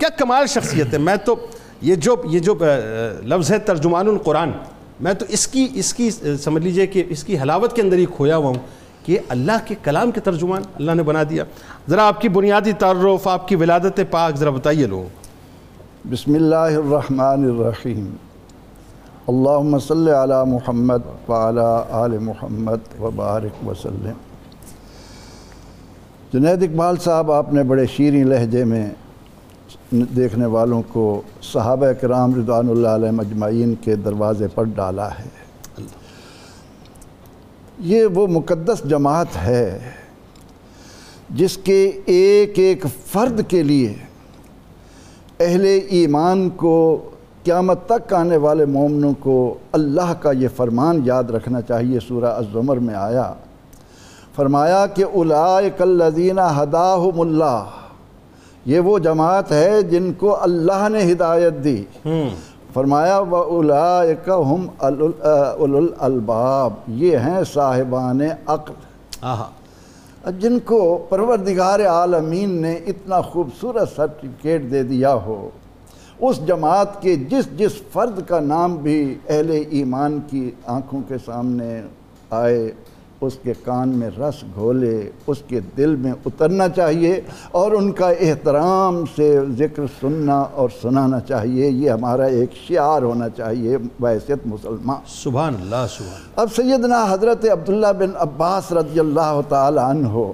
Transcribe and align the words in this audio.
کیا 0.00 0.08
کمال 0.18 0.46
شخصیت 0.46 0.92
ہے؟ 0.92 0.98
میں 0.98 1.14
تو 1.24 1.34
یہ 1.80 1.94
جو 1.94 2.14
یہ 2.30 2.38
جو 2.38 2.54
لفظ 3.22 3.50
ہے 3.52 3.58
ترجمان 3.58 4.08
القرآن، 4.08 4.50
میں 5.00 5.12
تو 5.14 5.26
اس 5.28 5.46
کی 5.48 5.66
اس 5.74 5.92
کی 5.94 6.08
سمجھ 6.40 6.62
لیجیے 6.62 6.86
کہ 6.86 7.04
اس 7.08 7.22
کی 7.24 7.38
حلاوت 7.38 7.76
کے 7.76 7.82
اندر 7.82 7.96
ہی 7.96 8.06
کھویا 8.16 8.36
ہوا 8.36 8.46
ہوں 8.46 9.04
کہ 9.04 9.18
اللہ 9.28 9.66
کے 9.66 9.74
کلام 9.82 10.10
کے 10.10 10.20
ترجمان 10.20 10.62
اللہ 10.74 10.92
نے 10.92 11.02
بنا 11.02 11.22
دیا۔ 11.30 11.44
ذرا 11.88 12.06
آپ 12.06 12.20
کی 12.20 12.28
بنیادی 12.28 12.72
تعارف، 12.72 13.28
آپ 13.28 13.46
کی 13.48 13.56
ولادت 13.56 14.00
پاک 14.10 14.36
ذرا 14.36 14.50
بتائیے 14.50 14.86
لوگوں 14.86 15.08
بسم 16.10 16.34
اللہ 16.34 16.80
الرحمن 16.80 17.44
الرحیم۔ 17.50 18.10
اللہم 19.28 19.78
صلی 19.78 20.10
علی 20.10 20.42
محمد 20.50 21.06
وعلی 21.28 21.68
آل 22.02 22.18
محمد 22.18 23.00
وبارک 23.00 23.66
وسلم۔ 23.68 24.12
جنید 26.32 26.62
اقبال 26.62 26.96
صاحب، 27.04 27.32
آپ 27.32 27.52
نے 27.52 27.62
بڑے 27.62 27.86
شیریں 27.86 28.22
لہجے 28.24 28.64
میں 28.64 28.86
دیکھنے 29.90 30.46
والوں 30.46 30.82
کو 30.92 31.22
صحابہ 31.42 31.92
کرام 32.00 32.34
رضوان 32.34 32.70
اللہ 32.70 32.88
علیہ 32.88 33.10
مجمعین 33.10 33.74
کے 33.74 33.96
دروازے 33.96 34.46
پر 34.54 34.64
ڈالا 34.64 35.08
ہے۔ 35.08 35.28
یہ 37.78 38.04
وہ 38.04 38.26
مقدس 38.26 38.88
جماعت 38.88 39.36
ہے 39.36 39.78
جس 41.30 41.56
کے 41.56 42.00
ایک 42.06 42.58
ایک 42.58 42.86
فرد 43.06 43.40
کے 43.48 43.62
لیے 43.62 43.94
اہل 45.40 45.64
ایمان 45.88 46.48
کو 46.50 47.10
قیامت 47.44 47.86
تک 47.86 48.12
آنے 48.12 48.36
والے 48.36 48.64
مومنوں 48.64 49.12
کو 49.20 49.54
اللہ 49.72 50.12
کا 50.20 50.32
یہ 50.32 50.48
فرمان 50.56 51.00
یاد 51.04 51.24
رکھنا 51.24 51.60
چاہیے۔ 51.60 51.98
سورہ 52.08 52.32
الزمر 52.32 52.76
میں 52.76 52.94
آیا، 52.94 53.32
فرمایا 54.36 54.86
کہ 54.86 55.04
اولائک 55.04 55.82
الذین 55.82 56.38
ہداہم 56.38 57.20
اللہ 57.20 57.64
یہ 58.64 58.80
وہ 58.80 58.98
جماعت 58.98 59.52
ہے 59.52 59.82
جن 59.82 60.12
کو 60.12 60.42
اللہ 60.42 60.88
نے 60.88 61.12
ہدایت 61.12 61.64
دی۔ 61.64 61.84
فرمایا 62.72 63.18
وَأُولَئِكَ 63.18 64.30
هُمْ 64.30 64.68
الْأَلْبَابِ۔ 64.78 66.72
یہ 66.86 67.16
ہیں 67.16 67.40
صاحبان 67.52 68.20
عقل۔ 68.46 68.72
جن 70.38 70.58
کو 70.58 71.06
پروردگار 71.08 71.80
عالمین 71.80 72.50
نے 72.50 72.72
اتنا 72.72 73.20
خوبصورت 73.20 73.96
سرٹیفکیٹ 73.96 74.70
دے 74.70 74.82
دیا 74.82 75.14
ہو 75.14 75.48
اس 76.20 76.46
جماعت 76.46 77.02
کے 77.02 77.16
جس 77.16 77.58
جس 77.58 77.72
فرد 77.92 78.20
کا 78.28 78.40
نام 78.40 78.76
بھی 78.76 79.18
اہل 79.28 79.62
ایمان 79.70 80.18
کی 80.30 80.50
آنکھوں 80.66 81.00
کے 81.08 81.14
سامنے 81.24 81.82
آئے 82.30 82.72
اس 83.24 83.36
کے 83.42 83.52
کان 83.64 83.88
میں 83.98 84.10
رس 84.18 84.42
گھولے 84.54 85.10
اس 85.26 85.42
کے 85.48 85.60
دل 85.76 85.94
میں 85.96 86.12
اترنا 86.26 86.68
چاہیے 86.68 87.20
اور 87.50 87.72
ان 87.72 87.90
کا 87.92 88.08
احترام 88.20 89.02
سے 89.16 89.28
ذکر 89.58 89.86
سننا 90.00 90.38
اور 90.40 90.68
سنانا 90.82 91.20
چاہیے۔ 91.20 91.68
یہ 91.68 91.90
ہمارا 91.90 92.24
ایک 92.38 92.50
شعار 92.68 93.02
ہونا 93.02 93.28
چاہیے 93.28 93.78
بحیثیت 94.00 94.46
مسلمان۔ 94.46 95.00
سبحان 95.14 95.54
اللہ 95.60 95.86
سبحان 95.90 96.22
اب 96.36 96.54
سیدنا 96.56 97.04
حضرت 97.10 97.44
عبداللہ 97.52 97.92
بن 97.98 98.16
عباس 98.16 98.72
رضی 98.72 99.00
اللہ 99.00 99.40
تعالی 99.48 99.80
عنہ 99.80 100.30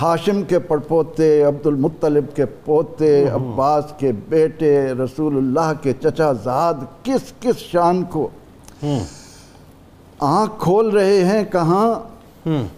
ہاشم 0.00 0.42
کے 0.48 0.58
پڑپوتے 0.58 1.26
عبد 1.44 1.66
المطلب 1.66 2.34
کے 2.36 2.44
پوتے 2.64 3.10
عباس 3.32 3.92
کے 3.98 4.10
بیٹے 4.28 4.72
رسول 5.04 5.36
اللہ 5.36 5.72
کے 5.82 5.92
چچا 6.00 6.32
زاد 6.44 6.74
کس 7.02 7.32
کس 7.40 7.56
شان 7.70 8.02
کو۔ 8.10 8.28
آنکھ 10.18 10.52
کھول 10.58 10.88
رہے 10.88 11.24
ہیں 11.24 11.44
کہاں 11.52 11.94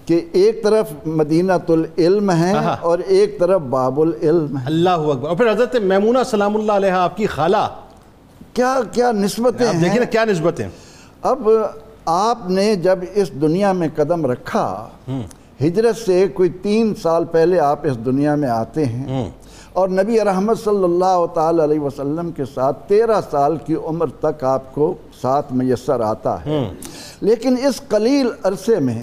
کہ 0.07 0.25
ایک 0.33 0.63
طرف 0.65 1.07
مدینہ 1.07 1.53
العلم 1.69 2.31
ہے 2.31 2.53
اور 2.81 2.99
ایک 2.99 3.39
طرف 3.39 3.61
باب 3.61 4.01
العلم 4.01 4.59
ہے 4.59 4.63
اللہ 4.67 4.91
اکبر۔ 4.91 5.29
اور 5.29 5.37
پھر 5.37 5.51
حضرت 5.51 5.77
میمونہ 5.77 6.19
سلام 6.27 6.57
اللہ 6.57 6.73
علیہ 6.73 6.91
آپ 6.91 7.17
کی 7.17 7.27
خالہ۔ 7.27 7.69
کیا 8.53 8.81
کیا 8.93 9.13
نسبتیں 9.13 9.67
ہیں 9.67 9.83
دیکھیں 9.83 9.99
نا 9.99 10.05
کیا 10.05 10.25
نسبتیں۔ 10.25 10.69
اب 11.23 11.49
آپ 12.05 12.39
نے 12.51 12.75
جب 12.75 12.99
اس 13.15 13.31
دنیا 13.41 13.73
میں 13.73 13.89
قدم 13.95 14.27
رکھا 14.27 14.89
ہجرت 15.63 15.97
سے 15.97 16.29
کوئی 16.29 16.51
تین 16.51 16.95
سال 16.95 17.25
پہلے 17.25 17.61
آپ 17.61 17.79
اس 17.83 18.05
دنیا 18.05 18.35
میں 18.35 18.49
آتے 18.49 18.85
ہیں۔ 18.85 19.31
اور 19.73 19.89
نبی 19.89 20.21
رحمت 20.21 20.59
صلی 20.59 20.85
اللہ 20.85 21.27
تعالی 21.35 21.65
علیہ 21.65 21.81
وسلم 21.81 22.33
کے 22.33 22.45
ساتھ 22.55 22.89
تیرہ 22.89 23.21
سال 23.31 23.57
کی 23.57 23.75
عمر 23.75 24.07
تک 24.21 24.45
آپ 24.45 24.75
کو 24.75 24.95
ساتھ 25.23 25.53
میسر 25.53 26.01
آتا 26.01 26.45
ہے۔ 26.45 26.73
لیکن 27.21 27.57
اس 27.67 27.81
قلیل 27.89 28.27
عرصے 28.43 28.79
میں 28.81 29.03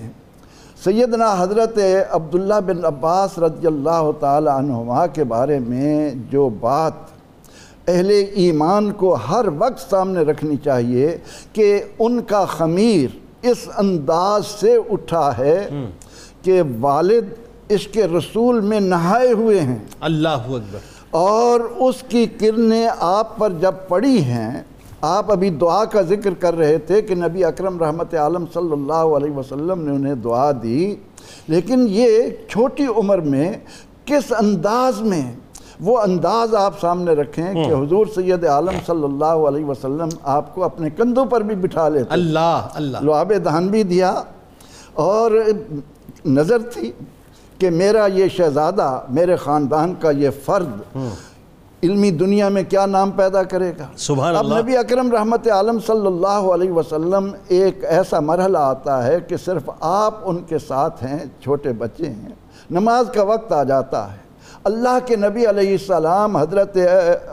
سیدنا 0.83 1.35
حضرت 1.39 1.79
عبداللہ 2.11 2.59
بن 2.65 2.85
عباس 2.85 3.37
رضی 3.37 3.67
اللہ 3.67 4.11
تعالی 4.19 4.49
عنہ 4.49 5.05
کے 5.13 5.23
بارے 5.23 5.59
میں 5.59 6.11
جو 6.29 6.49
بات 6.49 6.93
اہل 7.87 8.11
ایمان 8.33 8.91
کو 8.91 9.13
ہر 9.13 9.45
وقت 9.57 9.89
سامنے 9.89 10.19
رکھنی 10.19 10.57
چاہیے 10.63 11.17
کہ 11.53 11.83
ان 11.99 12.21
کا 12.21 12.45
خمیر 12.45 13.07
اس 13.41 13.67
انداز 13.77 14.45
سے 14.45 14.77
اٹھا 14.89 15.37
ہے 15.37 15.69
کہ 16.41 16.61
والد 16.79 17.71
عشق 17.71 17.97
رسول 17.97 18.61
میں 18.61 18.79
نہائے 18.79 19.31
ہوئے 19.31 19.59
ہیں 19.59 19.77
اللہ 19.99 20.29
اکبر. 20.29 20.79
اور 21.11 21.59
اس 21.59 21.95
کی 22.07 22.25
کرنیں 22.25 22.87
آپ 22.99 23.37
پر 23.37 23.49
جب 23.59 23.71
پڑی 23.87 24.21
ہیں 24.21 24.63
آپ 25.05 25.31
ابھی 25.31 25.49
دعا 25.49 25.85
کا 25.85 26.01
ذکر 26.01 26.33
کر 26.33 26.55
رہے 26.55 26.77
تھے 26.77 27.01
کہ 27.01 27.15
نبی 27.15 27.43
اکرم 27.43 27.77
رحمت 27.79 28.13
عالم 28.13 28.45
صلی 28.53 28.71
اللہ 28.71 29.15
علیہ 29.17 29.31
وسلم 29.31 29.81
نے 29.81 29.91
انہیں 29.91 30.15
دعا 30.15 30.51
دی 30.63 30.95
لیکن 31.47 31.85
یہ 31.89 32.29
چھوٹی 32.49 32.85
عمر 32.97 33.17
میں 33.17 33.53
کس 34.05 34.33
انداز 34.39 35.01
میں 35.01 35.31
وہ 35.81 35.99
انداز 35.99 36.55
آپ 36.55 36.79
سامنے 36.79 37.11
رکھیں 37.11 37.53
کہ 37.53 37.73
حضور 37.73 38.05
سید 38.15 38.45
عالم 38.45 38.77
صلی 38.85 39.03
اللہ 39.03 39.47
علیہ 39.47 39.65
وسلم 39.65 40.09
آپ 40.23 40.55
کو 40.55 40.63
اپنے 40.63 40.89
کندھوں 40.89 41.25
پر 41.25 41.41
بھی 41.41 41.55
بٹھا 41.55 41.89
لیتے۔ 41.89 42.07
اللہ 42.09 42.67
اللہ۔ 42.73 42.97
لعاب 43.01 43.31
دہن 43.45 43.67
بھی 43.67 43.83
دیا 43.83 44.13
اور 44.93 45.31
نظر 46.25 46.61
تھی 46.73 46.91
کہ 47.57 47.69
میرا 47.69 48.05
یہ 48.05 48.27
شہزادہ 48.27 48.99
میرے 49.09 49.35
خاندان 49.35 49.93
کا 49.99 50.11
یہ 50.11 50.29
فرد 50.45 50.97
علمی 51.83 52.11
دنیا 52.11 52.49
میں 52.49 52.63
کیا 52.69 52.85
نام 52.85 53.11
پیدا 53.11 53.43
کرے 53.43 53.71
گا؟ 53.79 53.87
سبحان 53.97 54.35
اب 54.35 54.45
اللہ۔ 54.45 54.59
نبی 54.59 54.77
اکرم 54.77 55.11
رحمت 55.11 55.47
عالم 55.47 55.79
صلی 55.79 56.07
اللہ 56.07 56.27
علیہ 56.27 56.71
وسلم 56.71 57.31
ایک 57.47 57.85
ایسا 57.85 58.19
مرحلہ 58.19 58.57
آتا 58.57 59.07
ہے 59.07 59.19
کہ 59.27 59.37
صرف 59.37 59.69
آپ 59.79 60.13
ان 60.25 60.43
کے 60.43 60.57
ساتھ 60.59 61.03
ہیں 61.03 61.19
چھوٹے 61.43 61.73
بچے 61.73 62.05
ہیں۔ 62.05 62.29
نماز 62.71 63.05
کا 63.13 63.23
وقت 63.23 63.51
آ 63.51 63.63
جاتا 63.63 64.11
ہے۔ 64.11 64.17
اللہ 64.63 64.97
کے 65.05 65.15
نبی 65.15 65.45
علیہ 65.45 65.71
السلام 65.71 66.37
حضرت 66.37 66.77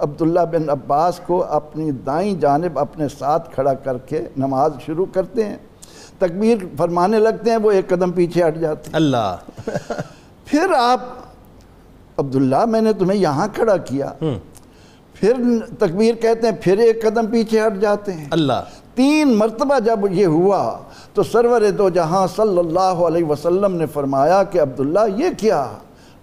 عبداللہ 0.00 0.40
بن 0.40 0.70
عباس 0.70 1.20
کو 1.26 1.44
اپنی 1.44 1.90
دائیں 1.90 2.34
جانب 2.34 2.78
اپنے 2.78 3.06
ساتھ 3.18 3.54
کھڑا 3.54 3.74
کر 3.74 3.98
کے 3.98 4.20
نماز 4.36 4.72
شروع 4.86 5.06
کرتے 5.12 5.44
ہیں۔ 5.44 5.56
تکبیر 6.18 6.56
فرمانے 6.78 7.18
لگتے 7.18 7.50
ہیں 7.50 7.56
وہ 7.56 7.70
ایک 7.70 7.88
قدم 7.88 8.12
پیچھے 8.12 8.48
ہٹ 8.48 8.56
جاتے 8.56 8.88
ہیں۔ 8.88 8.96
اللہ۔ 8.96 9.36
پھر 10.44 10.66
آپ 10.78 11.00
عبداللہ 12.18 12.64
میں 12.64 12.80
نے 12.80 12.92
تمہیں 12.92 13.18
یہاں 13.18 13.48
کھڑا 13.54 13.76
کیا۔ 13.76 14.12
پھر 15.14 15.34
تکبیر 15.78 16.14
کہتے 16.14 16.48
ہیں 16.48 16.54
پھر 16.60 16.78
ایک 16.78 17.02
قدم 17.02 17.26
پیچھے 17.26 17.66
ہٹ 17.66 17.80
جاتے 17.80 18.12
ہیں۔ 18.12 18.26
اللہ۔ 18.30 18.62
تین 18.94 19.36
مرتبہ 19.36 19.78
جب 19.78 19.98
یہ 20.10 20.26
ہوا 20.26 20.78
تو 21.14 21.22
سرور 21.22 21.70
دو 21.70 21.88
جہاں 21.88 22.26
صلی 22.36 22.58
اللہ 22.58 22.80
علیہ 22.80 23.24
وسلم 23.24 23.76
نے 23.76 23.86
فرمایا 23.86 24.42
کہ 24.42 24.60
عبداللہ 24.60 25.00
یہ 25.16 25.28
کیا؟ 25.38 25.66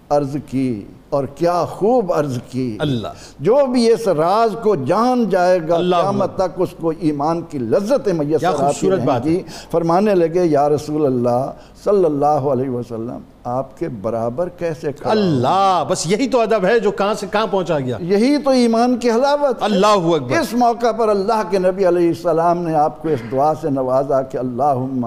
عرض 0.09 0.37
کی 0.49 0.85
اور 1.09 1.23
کیا 1.23 1.65
خوب 1.65 2.13
عرض 2.13 2.37
کی۔ 2.49 2.77
اللہ۔ 2.79 3.07
جو 3.39 3.57
بھی 3.65 3.91
اس 3.91 4.07
راز 4.07 4.55
کو 4.63 4.75
جان 4.75 5.29
جائے 5.29 5.59
گا 5.69 5.77
قیامت 5.77 6.35
تک 6.35 6.41
اس 6.57 6.69
کو 6.79 6.91
ایمان 6.99 7.41
کی 7.41 7.57
لذت 7.57 8.07
میسر 8.07 8.63
آتی 8.63 8.91
رہیں۔ 8.91 9.19
گی۔ 9.23 9.41
فرمانے 9.71 10.15
لگے 10.15 10.43
یا 10.43 10.69
رسول 10.69 11.05
اللہ 11.05 11.51
صلی 11.83 12.05
اللہ 12.05 12.25
علیہ 12.25 12.69
وسلم 12.69 13.17
آپ 13.43 13.77
کے 13.77 13.89
برابر 13.89 14.49
کیسے 14.49 14.91
کھڑا 14.91 15.13
ہوں؟ 15.13 15.21
اللہ 15.21 15.83
بس 15.89 16.07
یہی 16.07 16.27
تو 16.27 16.41
ادب 16.41 16.65
ہے 16.65 16.79
جو 16.79 16.91
کہاں 16.91 17.13
سے 17.13 17.27
کہاں 17.31 17.47
پہنچا 17.51 17.79
گیا۔ 17.79 17.97
یہی 17.99 18.37
تو 18.37 18.49
ایمان 18.49 18.97
کی 18.97 19.11
حلاوت۔ 19.11 19.63
اللہ 19.63 19.87
اکبر۔ 19.87 20.39
اس 20.39 20.53
موقع 20.53 20.91
پر 20.91 21.09
اللہ 21.09 21.41
کے 21.49 21.59
نبی 21.59 21.87
علیہ 21.87 22.07
السلام 22.07 22.57
نے 22.57 22.73
آپ 22.75 23.01
کو 23.01 23.09
اس 23.09 23.31
دعا 23.31 23.53
سے 23.61 23.69
نوازا 23.69 24.21
کہ 24.21 24.37
اللہم 24.37 25.05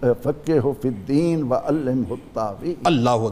فقہ 0.00 0.68
فی 0.80 0.88
الدین 0.88 1.42
و 1.42 1.54
علمہ 1.54 2.12
التاویل 2.12 2.74
اللہ 2.84 3.28